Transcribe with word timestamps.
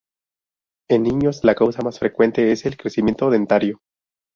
En 0.89 1.03
niños 1.03 1.43
la 1.43 1.53
causa 1.53 1.83
más 1.83 1.99
frecuente 1.99 2.51
es 2.51 2.65
el 2.65 2.75
crecimiento 2.75 3.29
dentario. 3.29 3.77